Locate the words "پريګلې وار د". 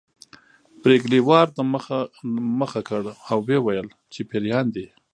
0.81-1.59